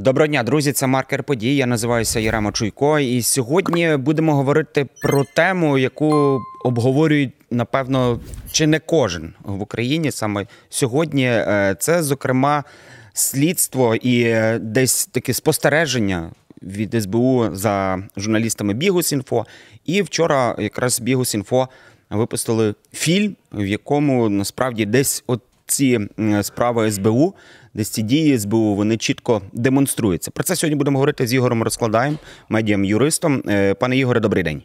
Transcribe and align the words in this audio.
Доброго 0.00 0.26
дня, 0.26 0.42
друзі. 0.42 0.72
Це 0.72 0.86
маркер 0.86 1.24
подій. 1.24 1.56
Я 1.56 1.66
називаюся 1.66 2.20
Єрема 2.20 2.52
Чуйко. 2.52 2.98
І 2.98 3.22
сьогодні 3.22 3.96
будемо 3.96 4.34
говорити 4.34 4.86
про 5.02 5.24
тему, 5.24 5.78
яку 5.78 6.40
обговорюють 6.64 7.32
напевно 7.50 8.20
чи 8.52 8.66
не 8.66 8.78
кожен 8.78 9.34
в 9.44 9.62
Україні. 9.62 10.10
Саме 10.10 10.46
сьогодні 10.68 11.24
е, 11.26 11.76
це, 11.78 12.02
зокрема, 12.02 12.64
слідство 13.12 13.94
і 13.94 14.22
е, 14.22 14.58
десь 14.58 15.06
таке 15.06 15.34
спостереження 15.34 16.30
від 16.62 17.02
СБУ 17.02 17.48
за 17.52 18.02
журналістами 18.16 18.74
Бігус.Інфо. 18.74 19.46
І 19.84 20.02
вчора 20.02 20.56
якраз 20.58 21.00
Бігус.Інфо 21.00 21.68
випустили 22.10 22.74
фільм, 22.92 23.36
в 23.52 23.66
якому 23.66 24.28
насправді 24.28 24.86
десь 24.86 25.24
от 25.26 25.40
ці 25.72 26.00
справи 26.42 26.92
СБУ, 26.92 27.34
десь 27.74 27.88
ці 27.88 28.02
дії 28.02 28.38
СБУ, 28.38 28.74
вони 28.74 28.96
чітко 28.96 29.42
демонструються. 29.52 30.30
Про 30.30 30.44
це 30.44 30.56
сьогодні 30.56 30.76
будемо 30.76 30.98
говорити 30.98 31.26
з 31.26 31.34
Ігорем 31.34 31.62
Розкладаєм, 31.62 32.18
медіям 32.48 32.84
юристом. 32.84 33.42
Е, 33.48 33.74
пане 33.74 33.96
Ігоре, 33.96 34.20
добрий 34.20 34.42
день. 34.42 34.62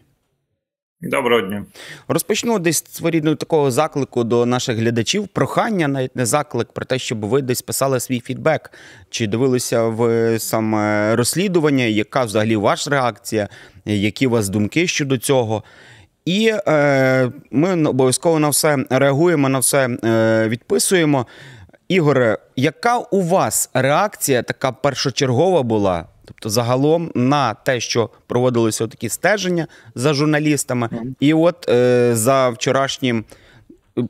Доброго 1.02 1.42
дня. 1.42 1.66
Розпочну 2.08 2.60
десь 2.60 2.86
своєрідного 2.86 3.36
такого 3.36 3.72
заклику 3.72 4.24
до 4.24 4.46
наших 4.46 4.78
глядачів. 4.78 5.28
Прохання, 5.28 5.88
навіть 5.88 6.16
не 6.16 6.26
заклик, 6.26 6.72
про 6.72 6.86
те, 6.86 7.00
щоб 7.00 7.26
ви 7.26 7.42
десь 7.42 7.62
писали 7.62 8.00
свій 8.00 8.20
фідбек, 8.20 8.72
чи 9.10 9.28
дивилися 9.28 9.84
в 9.84 10.40
саме 10.40 11.16
розслідування, 11.16 11.84
яка 11.84 12.24
взагалі 12.24 12.56
ваша 12.56 12.90
реакція, 12.90 13.50
які 13.86 14.28
у 14.28 14.30
вас 14.30 14.50
думки 14.50 14.88
щодо 14.88 15.18
цього. 15.18 15.64
І 16.28 16.54
е, 16.68 17.32
ми 17.52 17.86
обов'язково 17.86 18.40
на 18.40 18.50
все 18.50 18.78
реагуємо, 18.90 19.50
на 19.50 19.60
все 19.60 19.88
е, 19.88 20.48
відписуємо. 20.50 21.28
Ігоре, 21.88 22.38
яка 22.56 22.98
у 22.98 23.22
вас 23.22 23.70
реакція 23.74 24.44
така 24.44 24.72
першочергова 24.72 25.64
була? 25.64 26.06
Тобто, 26.26 26.50
загалом 26.50 27.12
на 27.16 27.54
те, 27.54 27.80
що 27.80 28.10
проводилися 28.28 28.88
такі 28.88 29.10
стеження 29.10 29.68
за 29.96 30.14
журналістами, 30.14 30.90
і 31.20 31.34
от 31.34 31.70
е, 31.70 32.16
за 32.16 32.50
вчорашнім 32.50 33.26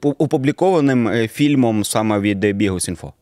опублікованим 0.02 1.08
е, 1.08 1.28
фільмом 1.28 1.84
саме 1.84 2.20
від 2.20 2.56
Бігус.Інфо? 2.56 3.14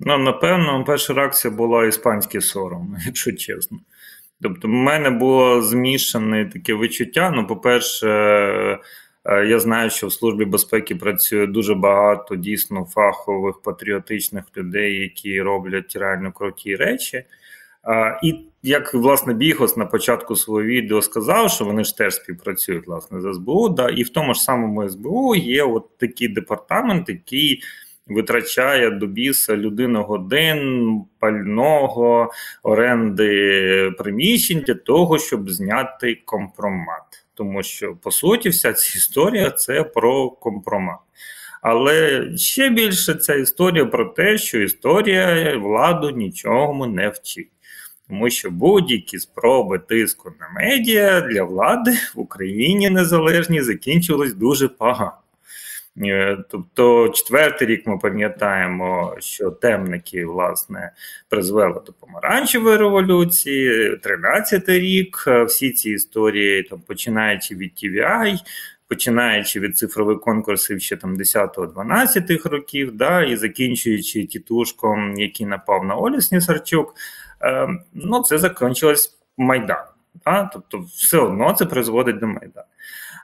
Ну, 0.00 0.18
напевно, 0.18 0.84
перша 0.86 1.14
реакція 1.14 1.54
була 1.54 1.86
іспанський 1.86 2.40
сором, 2.40 2.96
якщо 3.06 3.32
чесно. 3.32 3.78
Тобто, 4.42 4.68
в 4.68 4.70
мене 4.70 5.10
було 5.10 5.62
змішане 5.62 6.44
таке 6.52 6.74
відчуття. 6.74 7.32
Ну, 7.36 7.46
по-перше, 7.46 8.08
е, 9.24 9.46
я 9.46 9.58
знаю, 9.58 9.90
що 9.90 10.06
в 10.06 10.12
службі 10.12 10.44
безпеки 10.44 10.96
працює 10.96 11.46
дуже 11.46 11.74
багато 11.74 12.36
дійсно 12.36 12.84
фахових 12.84 13.62
патріотичних 13.62 14.44
людей, 14.56 15.00
які 15.00 15.42
роблять 15.42 15.96
реально 15.96 16.32
круті 16.32 16.76
речі. 16.76 17.24
І 18.22 18.34
як 18.62 18.94
власне 18.94 19.34
Бігос 19.34 19.76
на 19.76 19.86
початку 19.86 20.36
свого 20.36 20.62
відео 20.62 21.02
сказав, 21.02 21.50
що 21.50 21.64
вони 21.64 21.84
ж 21.84 21.96
теж 21.96 22.14
співпрацюють 22.14 22.86
власне 22.86 23.20
з 23.20 23.34
СБУ, 23.34 23.68
да, 23.68 23.88
і 23.88 24.02
в 24.02 24.08
тому 24.08 24.34
ж 24.34 24.40
самому 24.40 24.88
СБУ 24.88 25.34
є 25.34 25.62
от 25.62 25.98
такий 25.98 26.28
департамент, 26.28 27.08
який 27.08 27.62
витрачає 28.06 28.90
до 28.90 29.06
біса 29.06 29.56
людиногодин, 29.56 31.02
пального, 31.18 32.30
оренди 32.62 33.92
приміщень 33.98 34.60
для 34.60 34.74
того, 34.74 35.18
щоб 35.18 35.50
зняти 35.50 36.22
компромат. 36.24 37.26
Тому 37.34 37.62
що 37.62 37.94
по 37.94 38.10
суті 38.10 38.48
вся 38.48 38.72
ця 38.72 38.98
історія 38.98 39.50
це 39.50 39.82
про 39.82 40.30
компромат. 40.30 40.98
Але 41.62 42.28
ще 42.36 42.70
більше 42.70 43.14
ця 43.14 43.34
історія 43.34 43.86
про 43.86 44.04
те, 44.04 44.38
що 44.38 44.58
історія 44.58 45.56
владу 45.58 46.10
нічому 46.10 46.86
не 46.86 47.08
вчить. 47.08 47.50
Тому 48.08 48.30
що 48.30 48.50
будь-які 48.50 49.18
спроби 49.18 49.78
тиску 49.78 50.32
на 50.40 50.60
медіа 50.60 51.20
для 51.20 51.44
влади 51.44 51.90
в 52.14 52.20
Україні 52.20 52.90
незалежній 52.90 53.62
закінчились 53.62 54.34
дуже 54.34 54.68
погано. 54.68 55.23
Е, 56.02 56.38
тобто, 56.48 57.08
четвертий 57.08 57.68
рік 57.68 57.86
ми 57.86 57.98
пам'ятаємо, 57.98 59.16
що 59.18 59.50
темники 59.50 60.26
власне 60.26 60.92
призвели 61.28 61.82
до 61.86 61.92
помаранчевої 61.92 62.76
революції, 62.76 63.96
тринадцятий 63.96 64.80
рік 64.80 65.24
е, 65.26 65.44
всі 65.44 65.70
ці 65.70 65.90
історії, 65.90 66.62
там 66.62 66.80
починаючи 66.86 67.54
від 67.54 67.72
TVI, 67.72 68.38
починаючи 68.88 69.60
від 69.60 69.78
цифрових 69.78 70.20
конкурсів 70.20 70.80
ще 70.80 70.96
там 70.96 71.16
10-12 71.16 72.48
років, 72.48 72.96
да, 72.96 73.22
і 73.22 73.36
закінчуючи 73.36 74.24
тітушком, 74.24 75.14
який 75.18 75.46
напав 75.46 75.84
на 75.84 75.94
Олю 75.94 76.20
Снісарчук, 76.20 76.94
е, 77.42 77.68
ну 77.94 78.22
це 78.22 78.38
закінчилось 78.38 79.18
Майдан. 79.36 79.84
Да? 80.24 80.50
Тобто, 80.52 80.78
все 80.78 81.18
одно 81.18 81.52
це 81.52 81.66
призводить 81.66 82.18
до 82.18 82.26
Майдану. 82.26 82.66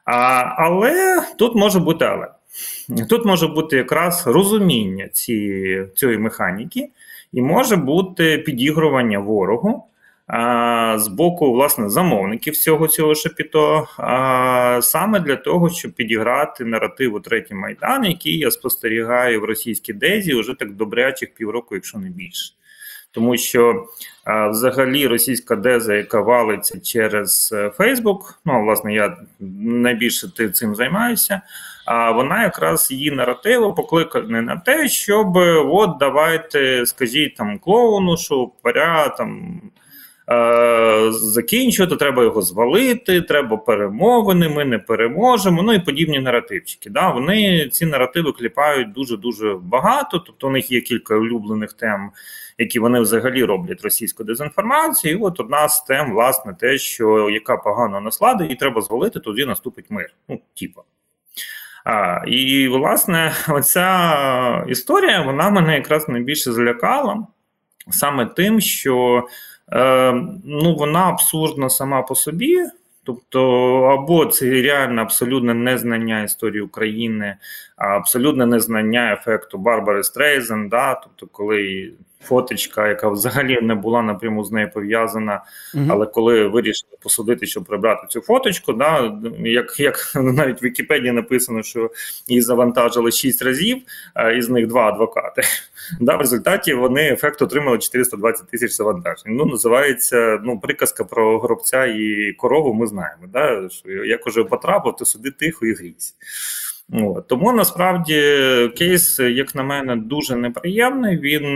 А, 0.04 0.14
Але 0.59 1.22
тут 1.38 1.54
може 1.54 1.80
бути 1.80 2.04
але. 2.04 2.28
Тут 3.09 3.25
може 3.25 3.47
бути 3.47 3.77
якраз 3.77 4.27
розуміння 4.27 5.09
цієї, 5.09 5.87
цієї 5.94 6.19
механіки, 6.19 6.88
і 7.33 7.43
може 7.43 7.77
бути 7.77 8.38
підігрування 8.38 9.19
ворогу 9.19 9.84
а, 10.33 10.99
з 10.99 11.09
боку 11.09 11.53
власне 11.53 11.91
замовників 11.91 12.55
всього 12.55 12.89
цього 12.89 13.15
шапіто, 13.15 13.89
а, 13.99 14.81
саме 14.83 15.21
для 15.21 15.37
того, 15.37 15.71
щоб 15.71 15.93
підіграти 15.93 16.65
наративу 16.65 17.21
третій 17.21 17.55
майдан, 17.55 18.05
який 18.05 18.39
я 18.39 18.50
спостерігаю 18.50 19.41
в 19.41 19.44
російській 19.44 19.93
дезі 19.93 20.34
вже 20.34 20.55
так 20.55 20.72
добрячих 20.72 21.34
півроку, 21.34 21.75
якщо 21.75 21.99
не 21.99 22.09
більше. 22.09 22.55
Тому 23.10 23.37
що 23.37 23.87
а, 24.25 24.49
взагалі 24.49 25.06
російська 25.06 25.56
деза, 25.56 25.94
яка 25.94 26.21
валиться 26.21 26.81
через 26.81 27.55
Фейсбук, 27.77 28.41
ну 28.44 28.65
власне, 28.65 28.94
я 28.94 29.16
найбільше 29.60 30.28
цим 30.55 30.75
займаюся. 30.75 31.43
А 31.84 32.10
вона 32.10 32.42
якраз 32.42 32.91
її 32.91 33.10
наративо 33.10 33.74
покликане 33.74 34.42
на 34.42 34.56
те, 34.56 34.88
щоб 34.88 35.36
от 35.66 35.91
давайте 36.00 36.86
скажіть 36.86 37.36
там 37.36 37.58
клоуну, 37.58 38.16
що 38.16 38.50
паря 38.62 39.08
там. 39.08 39.60
Закінчувати, 41.10 41.96
треба 41.96 42.22
його 42.22 42.42
звалити, 42.42 43.20
треба 43.20 43.56
перемовини, 43.56 44.48
ми 44.48 44.64
не 44.64 44.78
переможемо. 44.78 45.62
Ну 45.62 45.72
і 45.72 45.78
подібні 45.78 46.18
наративчики. 46.18 46.91
Да? 46.91 47.10
Вони 47.10 47.68
ці 47.68 47.86
наративи 47.86 48.32
кліпають 48.32 48.92
дуже 48.92 49.16
дуже 49.16 49.54
багато. 49.62 50.18
Тобто 50.18 50.47
у 50.47 50.50
них 50.50 50.70
є 50.70 50.80
кілька 50.80 51.16
улюблених 51.16 51.72
тем, 51.72 52.10
які 52.58 52.78
вони 52.78 53.00
взагалі 53.00 53.44
роблять 53.44 53.82
російську 53.82 54.24
дезінформацію. 54.24 55.18
І 55.18 55.20
от 55.22 55.41
одна 55.41 55.68
з 55.68 55.84
тем, 55.84 56.12
власне, 56.12 56.56
те, 56.60 56.78
що 56.78 57.30
яка 57.30 57.56
погана 57.56 58.00
наслада, 58.00 58.44
і 58.44 58.54
треба 58.54 58.80
звалити, 58.80 59.20
тоді 59.20 59.44
наступить 59.44 59.91
мир. 59.91 60.14
Ну, 60.28 60.41
типа. 60.54 60.82
І, 62.27 62.69
власне, 62.69 63.33
оця 63.49 64.65
історія 64.69 65.23
вона 65.23 65.51
мене 65.51 65.75
якраз 65.75 66.09
найбільше 66.09 66.53
злякала 66.53 67.27
саме 67.91 68.27
тим, 68.27 68.61
що 68.61 69.27
е, 69.73 70.12
ну, 70.45 70.75
вона 70.75 71.09
абсурдна 71.09 71.71
сама 71.71 72.03
по 72.03 72.15
собі. 72.15 72.59
Тобто, 73.05 73.43
або 73.83 74.27
це 74.27 74.62
реально 74.62 75.03
абсолютне 75.03 75.55
незнання 75.55 76.23
історії 76.23 76.61
України, 76.61 77.37
абсолютне 77.77 78.47
незнання 78.47 79.12
ефекту 79.12 79.59
Барбари 79.59 80.03
Стрейзен, 80.03 80.69
да, 80.69 80.95
тобто, 80.95 81.27
коли 81.27 81.93
фоточка, 82.22 82.88
яка 82.88 83.08
взагалі 83.08 83.60
не 83.60 83.75
була 83.75 84.03
напряму 84.03 84.44
з 84.44 84.53
нею 84.53 84.70
пов'язана. 84.75 85.44
Угу. 85.75 85.84
Але 85.88 86.06
коли 86.06 86.48
вирішили 86.48 86.92
посудити, 87.03 87.47
щоб 87.47 87.64
прибрати 87.64 88.06
цю 88.08 88.20
фоточку, 88.20 88.72
да, 88.72 89.19
як 89.38 89.81
як 89.81 90.12
навіть 90.14 90.62
в 90.62 90.64
Вікіпедії 90.64 91.12
написано, 91.12 91.62
що 91.62 91.91
її 92.26 92.42
завантажили 92.42 93.12
6 93.12 93.42
разів, 93.42 93.78
із 94.36 94.48
них 94.48 94.66
два 94.66 94.88
адвокати. 94.88 95.42
Да, 96.00 96.16
В 96.16 96.20
результаті 96.20 96.75
вони 96.75 97.12
ефект 97.12 97.42
отримали 97.42 97.78
420 97.78 98.50
тисяч 98.50 98.72
завантажень. 98.72 99.36
Ну, 99.36 99.45
називається 99.45 100.41
ну, 100.45 100.60
приказка 100.60 101.04
про 101.04 101.39
гробця 101.39 101.86
і 101.86 102.33
корову. 102.39 102.74
Ми 102.74 102.86
знаємо. 102.86 103.22
Да, 103.33 103.68
що 103.68 103.91
Як 103.91 104.27
уже 104.27 104.45
потрапив, 104.45 104.97
то 104.97 105.04
сиди 105.04 105.30
тихо 105.30 105.66
і 105.66 105.74
грійся. 105.74 106.15
От. 106.92 107.27
Тому 107.27 107.53
насправді 107.53 108.15
кейс, 108.77 109.19
як 109.19 109.54
на 109.54 109.63
мене, 109.63 109.97
дуже 109.97 110.37
неприємний. 110.37 111.19
Він 111.19 111.54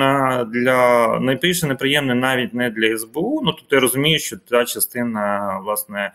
для 0.52 1.08
найбільше 1.20 1.66
неприємний 1.66 2.16
навіть 2.16 2.54
не 2.54 2.70
для 2.70 2.98
СБУ. 2.98 3.40
Ну 3.44 3.52
тут 3.52 3.64
я 3.70 3.80
розумію, 3.80 4.18
що 4.18 4.36
та 4.36 4.64
частина 4.64 5.58
власне. 5.64 6.12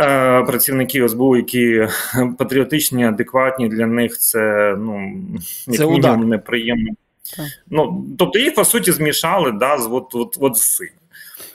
Е, 0.00 0.42
працівників 0.42 1.10
СБУ, 1.10 1.36
які 1.36 1.88
патріотичні, 2.38 3.06
адекватні 3.06 3.68
для 3.68 3.86
них 3.86 4.18
це 4.18 4.76
ну 4.78 5.22
як 5.66 5.76
це 5.76 5.86
мінімум 5.86 6.28
неприємно. 6.28 6.90
Так. 7.36 7.46
Ну 7.70 8.04
тобто 8.18 8.38
їх 8.38 8.54
по 8.54 8.64
суті 8.64 8.92
змішали 8.92 9.52
да, 9.52 9.78
з 9.78 9.86
от, 9.86 10.14
от, 10.14 10.36
от 10.40 10.56
з. 10.56 10.80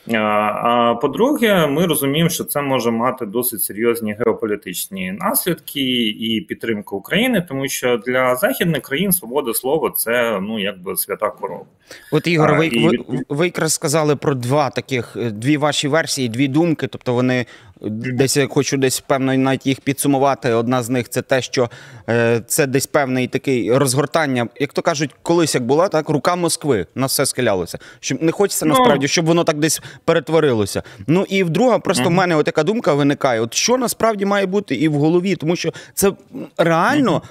А 0.08 0.94
по-друге, 0.94 1.66
ми 1.66 1.86
розуміємо, 1.86 2.30
що 2.30 2.44
це 2.44 2.62
може 2.62 2.90
мати 2.90 3.26
досить 3.26 3.62
серйозні 3.62 4.16
геополітичні 4.18 5.12
наслідки 5.12 6.08
і 6.08 6.40
підтримку 6.40 6.96
України, 6.96 7.46
тому 7.48 7.68
що 7.68 7.96
для 7.96 8.36
західних 8.36 8.82
країн 8.82 9.12
свобода 9.12 9.54
слова 9.54 9.92
це 9.96 10.40
ну 10.40 10.58
якби 10.58 10.96
свята 10.96 11.30
корова. 11.30 11.64
От 12.12 12.26
Ігор, 12.26 12.58
ви, 12.58 12.66
і... 12.66 12.88
ви, 12.88 12.98
ви 13.28 13.44
якраз 13.44 13.72
сказали 13.72 14.16
про 14.16 14.34
два 14.34 14.70
таких 14.70 15.16
дві 15.30 15.56
ваші 15.56 15.88
версії, 15.88 16.28
дві 16.28 16.48
думки. 16.48 16.86
Тобто 16.86 17.14
вони 17.14 17.46
десь 17.82 18.36
я 18.36 18.48
хочу 18.48 18.76
десь 18.76 19.00
певно 19.00 19.34
навіть 19.34 19.66
їх 19.66 19.80
підсумувати. 19.80 20.52
Одна 20.52 20.82
з 20.82 20.88
них 20.88 21.08
це 21.08 21.22
те, 21.22 21.42
що 21.42 21.70
е, 22.08 22.42
це 22.46 22.66
десь 22.66 22.86
певний 22.86 23.28
такий 23.28 23.72
розгортання, 23.72 24.48
як 24.60 24.72
то 24.72 24.82
кажуть, 24.82 25.10
колись 25.22 25.54
як 25.54 25.64
була, 25.64 25.88
так 25.88 26.08
рука 26.08 26.36
Москви 26.36 26.86
на 26.94 27.06
все 27.06 27.26
схилялося. 27.26 27.78
Щоб 28.00 28.22
не 28.22 28.32
хочеться 28.32 28.66
ну. 28.66 28.74
насправді, 28.74 29.08
щоб 29.08 29.26
воно 29.26 29.44
так 29.44 29.58
десь 29.58 29.82
перетворилося. 30.04 30.82
Ну 31.06 31.26
і 31.28 31.44
вдруга, 31.44 31.78
просто 31.78 32.08
в 32.08 32.10
мене 32.10 32.42
така 32.42 32.62
думка 32.62 32.94
виникає: 32.94 33.40
от 33.40 33.54
що 33.54 33.76
насправді 33.76 34.24
має 34.24 34.46
бути 34.46 34.74
і 34.74 34.88
в 34.88 34.94
голові, 34.94 35.36
тому 35.36 35.56
що 35.56 35.72
це 35.94 36.12
реально 36.58 37.22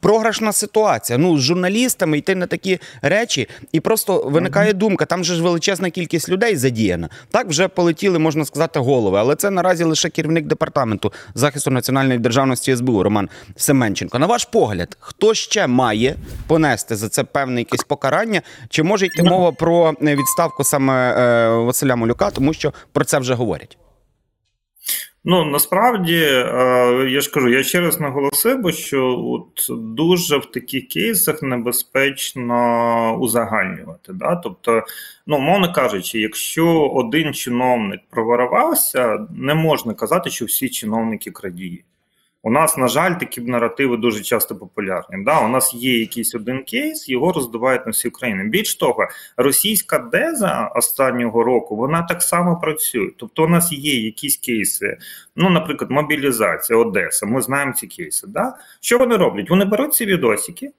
програшна 0.00 0.52
ситуація. 0.52 1.18
Ну, 1.18 1.38
з 1.38 1.40
журналістами 1.40 2.18
йти 2.18 2.34
на 2.34 2.46
такі 2.46 2.78
речі, 3.02 3.48
і 3.72 3.80
просто 3.80 4.22
виникає 4.22 4.72
думка. 4.72 5.04
Там 5.04 5.24
же 5.24 5.34
ж 5.34 5.42
величезна 5.42 5.90
кількість 5.90 6.28
людей 6.28 6.56
задіяна. 6.56 7.08
Так 7.30 7.46
вже 7.46 7.68
полетіли, 7.68 8.18
можна 8.18 8.44
сказати, 8.44 8.78
голови. 8.78 9.18
Але 9.18 9.36
це 9.36 9.50
наразі 9.50 9.84
лише 9.84 10.08
керівник 10.08 10.46
департаменту 10.46 11.12
захисту 11.34 11.70
національної 11.70 12.18
державності 12.18 12.76
СБУ 12.76 13.02
Роман 13.02 13.28
Семенченко. 13.56 14.18
На 14.18 14.26
ваш 14.26 14.44
погляд, 14.44 14.96
хто 15.00 15.34
ще 15.34 15.66
має 15.66 16.16
понести 16.46 16.96
за 16.96 17.08
це 17.08 17.24
певне 17.24 17.60
якесь 17.60 17.84
покарання? 17.84 18.42
Чи 18.68 18.82
може 18.82 19.06
йти 19.06 19.22
мова 19.22 19.52
про 19.52 19.92
відставку 20.02 20.64
саме 20.64 21.14
е, 21.18 21.48
Василя 21.48 21.96
Малюка, 21.96 22.30
тому 22.30 22.52
що 22.52 22.72
про 22.92 23.04
це 23.04 23.18
вже 23.18 23.34
говорять? 23.34 23.78
Ну 25.24 25.44
насправді 25.44 26.16
е, 26.16 27.06
я 27.10 27.20
ж 27.20 27.30
кажу, 27.30 27.48
я 27.48 27.62
ще 27.62 27.80
раз 27.80 28.00
наголосив, 28.00 28.58
бо 28.58 28.72
що 28.72 29.18
от 29.18 29.66
дуже 29.70 30.38
в 30.38 30.46
таких 30.46 30.88
кейсах 30.88 31.42
небезпечно 31.42 33.16
узагальнювати. 33.20 34.12
Да? 34.12 34.36
Тобто, 34.36 34.82
ну 35.26 35.38
мовно 35.38 35.72
кажучи, 35.72 36.20
якщо 36.20 36.88
один 36.88 37.34
чиновник 37.34 38.00
проварувався, 38.10 39.26
не 39.30 39.54
можна 39.54 39.94
казати, 39.94 40.30
що 40.30 40.44
всі 40.44 40.68
чиновники 40.68 41.30
крадії. 41.30 41.84
У 42.44 42.50
нас, 42.50 42.76
на 42.76 42.88
жаль, 42.88 43.14
такі 43.14 43.40
наративи 43.40 43.96
дуже 43.96 44.22
часто 44.22 44.56
популярні. 44.56 45.24
Да, 45.24 45.40
У 45.40 45.48
нас 45.48 45.74
є 45.74 46.00
якийсь 46.00 46.34
один 46.34 46.64
кейс, 46.64 47.08
його 47.08 47.32
роздувають 47.32 47.86
на 47.86 47.92
всі 47.92 48.08
Україну. 48.08 48.44
Більш 48.44 48.74
того, 48.74 49.08
російська 49.36 49.98
деза 49.98 50.70
останнього 50.74 51.44
року 51.44 51.76
вона 51.76 52.02
так 52.02 52.22
само 52.22 52.56
працює. 52.56 53.10
Тобто, 53.16 53.44
у 53.44 53.48
нас 53.48 53.72
є 53.72 54.00
якісь 54.00 54.36
кейси, 54.36 54.98
ну, 55.36 55.50
наприклад, 55.50 55.90
мобілізація, 55.90 56.78
Одеса. 56.78 57.26
Ми 57.26 57.42
знаємо 57.42 57.72
ці 57.72 57.86
кейси. 57.86 58.26
Да? 58.26 58.56
Що 58.80 58.98
вони 58.98 59.16
роблять? 59.16 59.50
Вони 59.50 59.64
беруть 59.64 59.94
ці 59.94 60.06
відосики. 60.06 60.72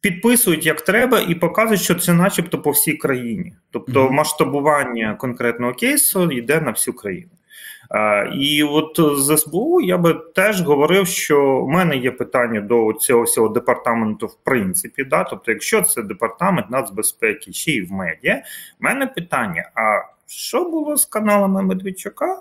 Підписують 0.00 0.66
як 0.66 0.80
треба 0.80 1.20
і 1.20 1.34
показують, 1.34 1.82
що 1.82 1.94
це, 1.94 2.12
начебто, 2.12 2.58
по 2.58 2.70
всій 2.70 2.92
країні. 2.92 3.52
Тобто, 3.70 4.10
масштабування 4.10 5.14
конкретного 5.14 5.74
кейсу 5.74 6.30
йде 6.30 6.60
на 6.60 6.70
всю 6.70 6.94
країну. 6.94 7.30
І 8.34 8.62
от 8.62 9.00
з 9.18 9.36
СБУ 9.36 9.80
я 9.80 9.98
би 9.98 10.14
теж 10.34 10.62
говорив, 10.62 11.06
що 11.06 11.60
в 11.60 11.68
мене 11.68 11.96
є 11.96 12.10
питання 12.10 12.60
до 12.60 12.92
цього 12.92 13.22
всього 13.22 13.48
департаменту, 13.48 14.26
в 14.26 14.36
принципі, 14.44 15.04
да, 15.04 15.24
тобто, 15.24 15.50
якщо 15.50 15.82
це 15.82 16.02
департамент 16.02 16.70
нацбезпеки 16.70 17.52
ще 17.52 17.70
й 17.70 17.82
в 17.82 17.92
медіа, 17.92 18.42
в 18.80 18.84
мене 18.84 19.06
питання: 19.06 19.70
а 19.74 20.02
що 20.26 20.64
було 20.64 20.96
з 20.96 21.06
каналами 21.06 21.62
Медведчука? 21.62 22.40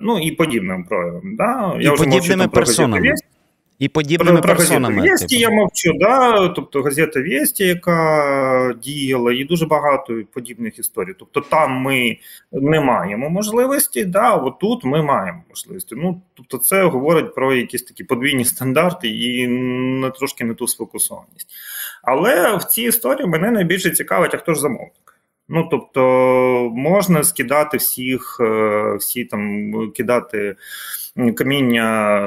Ну 0.00 0.18
і 0.18 0.30
подібним 0.30 0.84
проявом. 0.84 1.36
Да? 1.36 1.76
І 1.80 1.84
я 1.84 1.92
вже 1.92 2.04
подібними 2.04 2.48
персонами. 2.48 3.14
І 3.78 3.88
подібними 3.88 4.40
про, 4.40 4.56
персонами. 4.56 4.94
Про 4.94 5.04
Вєсті 5.04 5.38
типу. 5.38 5.40
я 5.40 5.50
мовчу, 5.50 5.92
да, 5.94 6.48
тобто 6.48 6.82
газета 6.82 7.20
Вєсті, 7.20 7.64
яка 7.64 8.74
діяла, 8.82 9.32
і 9.32 9.44
дуже 9.44 9.66
багато 9.66 10.22
подібних 10.32 10.78
історій. 10.78 11.14
Тобто 11.18 11.40
там 11.40 11.72
ми 11.72 12.16
не 12.52 12.80
маємо 12.80 13.30
можливості, 13.30 14.04
да, 14.04 14.34
от 14.34 14.58
тут 14.58 14.84
ми 14.84 15.02
маємо 15.02 15.42
можливості. 15.48 15.94
Ну, 15.98 16.22
Тобто, 16.34 16.58
це 16.58 16.84
говорить 16.84 17.34
про 17.34 17.54
якісь 17.54 17.82
такі 17.82 18.04
подвійні 18.04 18.44
стандарти 18.44 19.08
і 19.08 19.48
не 19.48 20.10
трошки 20.10 20.44
не 20.44 20.54
ту 20.54 20.68
сфокусованість. 20.68 21.48
Але 22.02 22.56
в 22.56 22.64
цій 22.64 22.82
історії 22.82 23.28
мене 23.28 23.50
найбільше 23.50 23.90
цікавить, 23.90 24.34
а 24.34 24.38
хто 24.38 24.54
ж 24.54 24.60
замовник. 24.60 24.92
Ну, 25.48 25.68
тобто, 25.70 26.00
можна 26.74 27.22
скидати 27.22 27.76
всіх, 27.76 28.36
е, 28.40 28.96
всі 28.96 29.24
там 29.24 29.70
кидати 29.90 30.56
каміння 31.36 32.18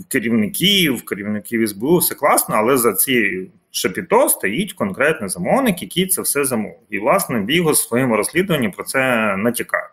в 0.00 0.08
керівників, 0.08 1.04
керівників 1.04 1.68
СБУ, 1.68 1.96
все 1.96 2.14
класно, 2.14 2.54
але 2.58 2.76
за 2.76 2.92
цією 2.92 3.50
шапіто 3.70 4.28
стоїть 4.28 4.72
конкретний 4.72 5.30
замовник, 5.30 5.82
який 5.82 6.06
це 6.06 6.22
все 6.22 6.44
замовив. 6.44 6.78
І, 6.90 6.98
власне, 6.98 7.40
Біго 7.40 7.70
в 7.70 7.76
своєму 7.76 8.16
розслідуванні 8.16 8.68
про 8.68 8.84
це 8.84 9.34
натякає. 9.36 9.88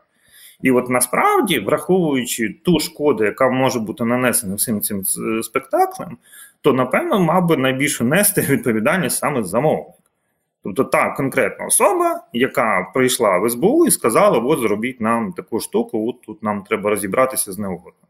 І 0.61 0.71
от 0.71 0.89
насправді, 0.89 1.59
враховуючи 1.59 2.55
ту 2.65 2.79
шкоду, 2.79 3.23
яка 3.23 3.49
може 3.49 3.79
бути 3.79 4.05
нанесена 4.05 4.55
всім 4.55 4.81
цим 4.81 5.03
спектаклем, 5.43 6.17
то 6.61 6.73
напевно 6.73 7.19
мав 7.19 7.47
би 7.47 7.57
найбільше 7.57 8.03
нести 8.03 8.41
відповідальність 8.49 9.17
саме 9.17 9.43
замовник. 9.43 9.95
Тобто 10.63 10.83
та 10.83 11.09
конкретна 11.09 11.65
особа, 11.65 12.23
яка 12.33 12.91
прийшла 12.93 13.37
в 13.37 13.49
СБУ 13.49 13.85
і 13.85 13.91
сказала: 13.91 14.37
от 14.37 14.59
зробіть 14.59 15.01
нам 15.01 15.33
таку 15.33 15.59
штуку, 15.59 16.09
от 16.09 16.21
тут 16.21 16.43
нам 16.43 16.63
треба 16.63 16.89
розібратися 16.89 17.51
з 17.51 17.57
неугодним. 17.57 18.08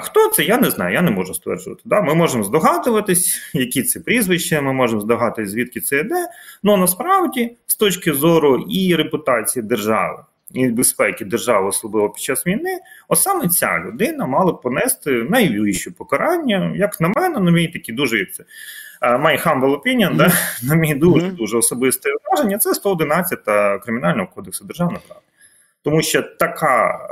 Хто 0.00 0.28
це? 0.28 0.44
Я 0.44 0.58
не 0.58 0.70
знаю, 0.70 0.94
я 0.94 1.02
не 1.02 1.10
можу 1.10 1.34
стверджувати. 1.34 1.82
Да? 1.84 2.02
Ми 2.02 2.14
можемо 2.14 2.44
здогадуватись, 2.44 3.50
які 3.54 3.82
це 3.82 4.00
прізвища, 4.00 4.60
ми 4.60 4.72
можемо 4.72 5.00
здогадуватись, 5.00 5.50
звідки 5.50 5.80
це 5.80 5.98
йде. 5.98 6.26
Але 6.64 6.76
насправді, 6.76 7.56
з 7.66 7.76
точки 7.76 8.12
зору 8.12 8.66
і 8.70 8.96
репутації 8.96 9.62
держави, 9.62 10.18
і 10.52 10.68
безпеки 10.68 11.24
держави, 11.24 11.68
особливо 11.68 12.10
під 12.10 12.22
час 12.22 12.46
війни, 12.46 12.78
ось 13.08 13.22
саме 13.22 13.48
ця 13.48 13.78
людина 13.86 14.26
мала 14.26 14.52
б 14.52 14.60
понести 14.60 15.10
найвищі 15.10 15.90
покарання, 15.90 16.72
як 16.76 17.00
на 17.00 17.08
мене, 17.08 17.40
на 17.40 17.50
мій 17.50 17.68
такі 17.68 17.92
дуже 17.92 18.18
як 18.18 18.34
це. 18.34 18.44
My 19.02 19.46
humble 19.46 19.80
opinion, 19.80 20.10
mm-hmm. 20.10 20.16
да, 20.16 20.32
на 20.62 20.74
мій 20.74 20.94
дуже 20.94 21.28
дуже 21.28 21.56
особисте 21.56 22.10
враження, 22.24 22.58
це 22.58 22.74
111 22.74 23.38
кримінального 23.84 24.28
кодексу 24.34 24.64
державної 24.64 25.00
права 25.08 25.20
тому 25.84 26.02
що 26.02 26.22
така 26.22 27.08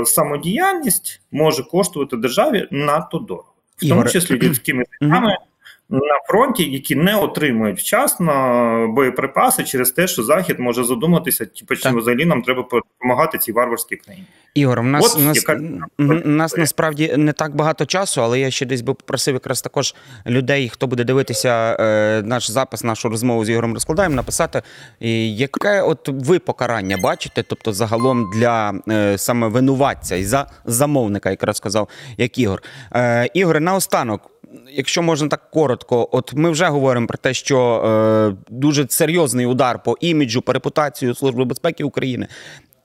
е, 0.00 0.06
самодіяльність 0.06 1.20
може 1.32 1.62
коштувати 1.62 2.16
державі 2.16 2.68
надто 2.70 3.18
дорого, 3.18 3.52
в 3.76 3.88
тому 3.88 4.04
числі 4.04 4.38
людськими 4.38 4.84
життями 5.00 5.36
на 5.88 6.20
фронті, 6.28 6.70
які 6.70 6.94
не 6.94 7.16
отримують 7.16 7.78
вчасно 7.78 8.32
боєприпаси 8.94 9.64
через 9.64 9.90
те, 9.90 10.06
що 10.06 10.22
захід 10.22 10.58
може 10.58 10.84
задуматися, 10.84 11.46
чи 11.46 11.64
взагалі 11.90 12.24
нам 12.24 12.42
треба 12.42 12.68
допомагати 12.72 13.38
цій 13.38 13.52
варварській 13.52 13.96
країні. 13.96 14.26
Ігор, 14.54 14.80
у 14.80 14.82
нас 14.82 15.14
От, 15.14 15.22
нас, 15.22 15.36
яка... 15.36 15.54
нас 16.24 16.56
насправді 16.56 17.14
не 17.16 17.32
так 17.32 17.56
багато 17.56 17.86
часу, 17.86 18.22
але 18.22 18.40
я 18.40 18.50
ще 18.50 18.66
десь 18.66 18.80
би 18.80 18.94
попросив 18.94 19.34
якраз 19.34 19.62
також 19.62 19.94
людей, 20.26 20.68
хто 20.68 20.86
буде 20.86 21.04
дивитися 21.04 21.76
е, 21.80 22.22
наш 22.22 22.50
запис, 22.50 22.84
нашу 22.84 23.08
розмову 23.08 23.44
з 23.44 23.50
Ігорем 23.50 23.74
розкладаємо, 23.74 24.14
написати, 24.14 24.62
яке 25.00 25.82
от 25.82 26.08
ви 26.08 26.38
покарання 26.38 26.98
бачите, 27.02 27.42
тобто 27.42 27.72
загалом 27.72 28.30
для 28.34 28.74
е, 28.88 29.18
саме 29.18 29.48
винуватця 29.48 30.16
і 30.16 30.24
за 30.24 30.46
замовника, 30.64 31.30
якраз 31.30 31.56
сказав, 31.56 31.88
як 32.16 32.38
Ігор. 32.38 32.62
Е, 32.92 33.30
Ігоре, 33.34 33.60
наостанок 33.60 34.30
якщо 34.72 35.02
можна 35.02 35.28
так 35.28 35.50
коротко, 35.50 36.08
от 36.12 36.34
ми 36.34 36.50
вже 36.50 36.66
говоримо 36.66 37.06
про 37.06 37.18
те, 37.18 37.34
що 37.34 37.58
е, 37.60 38.36
дуже 38.48 38.86
серйозний 38.88 39.46
удар 39.46 39.82
по 39.82 39.96
іміджу, 40.00 40.42
по 40.42 40.52
репутацію 40.52 41.14
Служби 41.14 41.44
безпеки 41.44 41.84
України. 41.84 42.26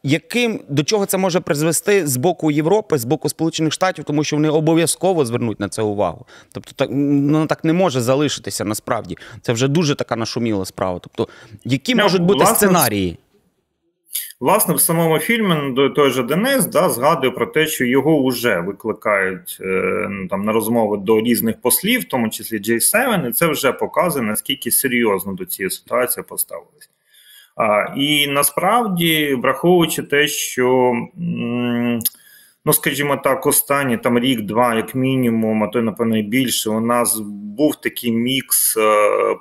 Яким 0.04 0.60
до 0.70 0.84
чого 0.84 1.06
це 1.06 1.18
може 1.18 1.40
призвести 1.40 2.08
з 2.08 2.18
боку 2.18 2.52
Європи, 2.52 2.98
з 2.98 3.06
боку 3.06 3.30
Сполучених 3.30 3.74
Штатів, 3.74 4.04
тому 4.04 4.24
що 4.24 4.36
вони 4.36 4.50
обов'язково 4.50 5.26
звернуть 5.26 5.60
на 5.60 5.70
це 5.70 5.82
увагу. 5.82 6.26
Тобто, 6.52 6.72
так 6.76 6.90
воно 6.90 7.46
так 7.46 7.64
не 7.64 7.74
може 7.74 8.02
залишитися 8.02 8.66
насправді. 8.66 9.18
Це 9.42 9.54
вже 9.54 9.68
дуже 9.68 9.96
така 9.96 10.16
нашуміла 10.16 10.66
справа. 10.66 11.00
Тобто, 11.02 11.28
які 11.66 11.96
no, 11.96 12.02
можуть 12.02 12.22
бути 12.22 12.38
власне, 12.38 12.56
сценарії? 12.56 13.18
Власне, 14.42 14.74
в 14.74 14.80
самому 14.82 15.20
фільмі 15.20 15.74
той 15.96 16.12
же 16.12 16.24
Денис 16.24 16.66
да, 16.66 16.90
згадує 16.90 17.32
про 17.32 17.46
те, 17.46 17.68
що 17.68 17.86
його 17.86 18.28
вже 18.28 18.60
викликають 18.60 19.58
е, 19.62 20.08
ну, 20.10 20.28
там 20.28 20.46
на 20.46 20.52
розмови 20.52 20.98
до 20.98 21.22
різних 21.22 21.62
послів, 21.62 22.02
в 22.02 22.04
тому 22.04 22.30
числі 22.30 22.60
J7, 22.60 23.30
і 23.30 23.32
це 23.32 23.48
вже 23.48 23.72
показує, 23.72 24.26
наскільки 24.26 24.72
серйозно 24.72 25.34
до 25.34 25.46
цієї 25.46 25.70
ситуації 25.70 26.24
поставились. 26.30 26.90
А, 27.56 27.94
І 27.98 28.28
насправді, 28.28 29.38
враховуючи 29.42 30.04
те, 30.04 30.28
що 30.28 30.68
м, 30.90 31.12
Ну, 32.66 32.74
скажімо 32.74 33.18
так, 33.24 33.46
останні 33.46 33.98
там 33.98 34.20
рік-два, 34.20 34.76
як 34.76 34.96
мінімум, 34.96 35.64
а 35.64 35.68
то 35.68 35.82
напевно 35.82 36.18
і 36.18 36.22
більше. 36.22 36.70
У 36.70 36.80
нас 36.80 37.20
був 37.58 37.76
такий 37.76 38.12
мікс 38.12 38.78
е, 38.78 38.82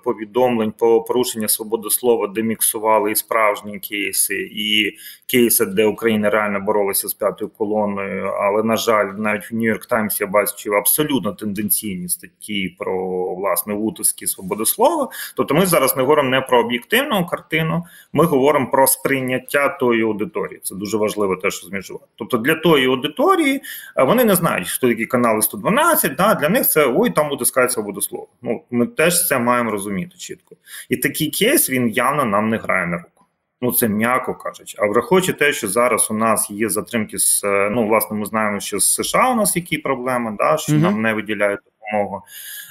повідомлень 0.05 0.73
по 0.79 1.03
порушення 1.03 1.49
свободи 1.49 1.91
слова, 1.91 2.27
де 2.27 2.43
міксували 2.43 3.13
і 3.13 3.15
справжні 3.15 3.79
кейси, 3.79 4.51
і 4.53 4.97
кейси, 5.27 5.67
де 5.67 5.87
Україна 5.87 6.31
реально 6.31 6.61
боролася 6.61 7.09
з 7.09 7.15
п'ятою 7.15 7.51
колоною. 7.51 8.25
Але 8.25 8.63
на 8.63 8.77
жаль, 8.77 9.07
навіть 9.17 9.51
в 9.51 9.55
Нью-Йорк 9.55 9.87
Таймс 9.89 10.21
я 10.21 10.27
бачив 10.27 10.75
абсолютно 10.75 11.33
тенденційні 11.33 12.09
статті 12.09 12.77
про 12.79 12.95
власне 13.35 13.75
утиски 13.75 14.27
свободи 14.27 14.67
слова. 14.67 15.09
Тобто, 15.37 15.55
ми 15.55 15.67
зараз 15.67 15.97
не 15.97 16.03
говоримо 16.03 16.31
не 16.31 16.41
про 16.41 16.61
об'єктивну 16.61 17.27
картину, 17.27 17.85
ми 18.13 18.25
говоримо 18.25 18.71
про 18.71 18.87
сприйняття 18.87 19.69
тої 19.69 20.03
аудиторії. 20.03 20.61
Це 20.63 20.75
дуже 20.75 20.97
важливо 20.97 21.37
теж 21.37 21.63
розміжувати. 21.63 22.07
Тобто 22.17 22.37
для 22.37 22.55
тої 22.55 22.87
аудиторії 22.87 23.10
е, 23.19 23.61
вони 24.05 24.25
не 24.25 24.35
знають, 24.35 24.69
хто 24.69 24.89
такі 24.89 25.07
канали 25.07 25.43
112, 25.43 26.15
да, 26.15 26.35
для 26.35 26.49
них 26.49 26.69
це 26.69 26.93
ой, 26.97 27.11
там 27.11 27.33
утискається 27.33 27.81
водослово. 27.81 28.29
Ну 28.43 28.65
ми 28.71 28.87
теж 28.87 29.27
це 29.29 29.39
маємо 29.39 29.71
розуміти 29.71 30.17
чітко. 30.17 30.57
І 30.89 30.97
такий 30.97 31.31
кейс 31.31 31.71
він 31.71 31.89
явно 31.89 32.25
нам 32.25 32.49
не 32.49 32.57
грає 32.57 32.87
на 32.87 32.97
руку. 32.97 33.25
Ну, 33.63 33.73
це 33.73 33.89
м'яко 33.89 34.35
кажучи. 34.35 34.79
А 34.81 34.87
враховуючи 34.87 35.33
те, 35.33 35.53
що 35.53 35.69
зараз 35.69 36.11
у 36.11 36.15
нас 36.15 36.51
є 36.51 36.69
затримки 36.69 37.19
з 37.19 37.45
е, 37.45 37.71
ну, 37.73 37.89
власне, 37.89 38.17
ми 38.17 38.27
знаємо, 38.27 38.61
що 38.61 38.79
з 38.79 38.95
США 38.95 39.31
у 39.31 39.35
нас 39.35 39.57
які 39.57 39.79
проблеми, 39.79 40.37
да, 40.39 40.57
що 40.57 40.73
Мгм. 40.73 40.83
нам 40.83 41.03
не 41.03 41.15
виділяють 41.15 41.61
допомогу. 41.91 42.23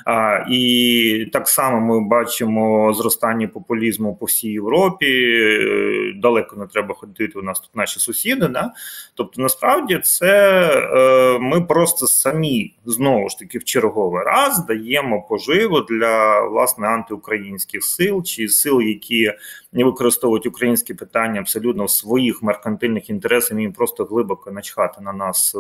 А, 0.05 0.45
і 0.49 1.29
так 1.33 1.47
само 1.47 1.79
ми 1.79 2.07
бачимо 2.07 2.93
зростання 2.93 3.47
популізму 3.47 4.15
по 4.15 4.25
всій 4.25 4.49
Європі. 4.49 5.05
Е, 5.05 6.13
Далеко 6.15 6.55
не 6.55 6.67
треба 6.67 6.95
ходити. 6.95 7.39
У 7.39 7.41
нас 7.41 7.59
тут 7.59 7.75
наші 7.75 7.99
сусіди. 7.99 8.47
Да? 8.47 8.71
Тобто, 9.13 9.41
насправді, 9.41 9.99
це 10.03 10.63
е, 10.93 11.39
ми 11.39 11.61
просто 11.61 12.07
самі 12.07 12.73
знову 12.85 13.29
ж 13.29 13.39
таки 13.39 13.57
в 13.57 13.63
черговий 13.63 14.23
раз 14.23 14.65
даємо 14.65 15.21
поживу 15.29 15.81
для 15.81 16.41
власне 16.41 16.87
антиукраїнських 16.87 17.83
сил 17.83 18.23
чи 18.23 18.47
сил, 18.47 18.81
які 18.81 19.31
не 19.73 19.83
використовують 19.83 20.45
українські 20.45 20.93
питання 20.93 21.39
абсолютно 21.39 21.85
в 21.85 21.91
своїх 21.91 22.43
меркантильних 22.43 23.09
інтересах, 23.09 23.59
їм 23.59 23.73
просто 23.73 24.05
глибоко 24.05 24.51
начхати 24.51 25.01
на 25.01 25.13
нас 25.13 25.55
е, 25.55 25.59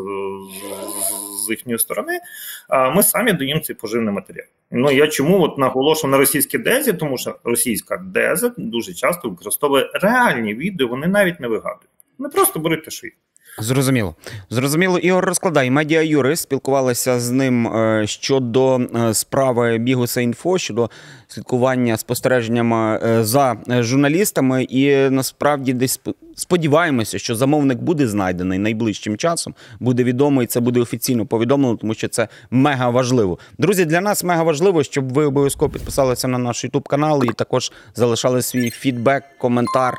з- 1.49 1.51
їхньої 1.51 1.79
сторони. 1.79 2.19
Ми 2.95 3.03
самі 3.03 3.33
даємо 3.33 3.61
цей 3.61 3.75
поживний 3.75 4.13
матеріал. 4.13 4.47
Ну 4.71 4.91
я 4.91 5.07
чому 5.07 5.41
от 5.41 5.57
наголошую 5.57 6.11
на 6.11 6.17
російській 6.17 6.57
дезі, 6.57 6.93
тому 6.93 7.17
що 7.17 7.39
російська 7.43 7.97
деза 7.97 8.53
дуже 8.57 8.93
часто 8.93 9.29
використовує 9.29 9.89
реальні 9.93 10.53
відео, 10.55 10.87
вони 10.87 11.07
навіть 11.07 11.39
не 11.39 11.47
вигадують. 11.47 11.89
Не 12.19 12.29
просто 12.29 12.59
беруть 12.59 12.85
те, 12.85 12.91
що 12.91 13.07
є. 13.07 13.13
Зрозуміло. 13.61 14.15
Зрозуміло, 14.49 14.99
Ігор 14.99 15.25
розкладай. 15.25 15.69
Медіа 15.69 16.01
юрист 16.01 16.43
спілкувалися 16.43 17.19
з 17.19 17.31
ним 17.31 17.67
е, 17.67 18.07
щодо 18.07 18.77
е, 18.77 19.13
справи 19.13 19.77
Бігуса 19.77 20.21
інфо, 20.21 20.57
щодо 20.57 20.89
слідкування 21.27 21.97
спостереженнями 21.97 22.99
е, 23.03 23.23
за 23.23 23.57
журналістами. 23.67 24.63
І 24.63 25.09
насправді 25.09 25.73
десь 25.73 26.01
сподіваємося, 26.35 27.19
що 27.19 27.35
замовник 27.35 27.79
буде 27.79 28.07
знайдений 28.07 28.59
найближчим 28.59 29.17
часом, 29.17 29.53
буде 29.79 30.03
відомо 30.03 30.43
і 30.43 30.45
це 30.45 30.59
буде 30.59 30.79
офіційно 30.79 31.25
повідомлено, 31.25 31.75
тому 31.75 31.93
що 31.93 32.07
це 32.07 32.27
мега 32.51 32.89
важливо. 32.89 33.39
Друзі, 33.57 33.85
для 33.85 34.01
нас 34.01 34.23
мега 34.23 34.43
важливо, 34.43 34.83
щоб 34.83 35.13
ви 35.13 35.25
обов'язково 35.25 35.71
підписалися 35.71 36.27
на 36.27 36.37
наш 36.37 36.65
YouTube 36.65 36.87
канал 36.87 37.23
і 37.25 37.33
також 37.33 37.71
залишали 37.95 38.41
свій 38.41 38.69
фідбек, 38.69 39.23
коментар. 39.37 39.97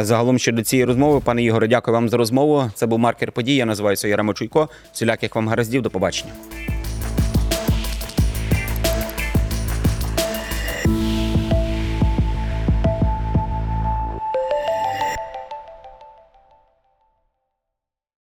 Загалом 0.00 0.38
щодо 0.38 0.62
цієї 0.62 0.84
розмови, 0.84 1.20
пане 1.24 1.42
Ігоре, 1.42 1.68
дякую 1.68 1.92
вам 1.94 2.08
за 2.08 2.16
розмову. 2.16 2.70
Це 2.74 2.86
був 2.86 2.98
маркер 2.98 3.32
подій. 3.32 3.54
Я 3.54 3.66
називаюся 3.66 4.08
Ярема 4.08 4.34
Чуйко. 4.34 4.68
Всіляких 4.92 5.34
вам 5.34 5.48
гараздів. 5.48 5.82
До 5.82 5.90
побачення. 5.90 6.32